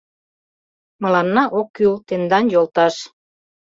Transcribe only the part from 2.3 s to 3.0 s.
йолташ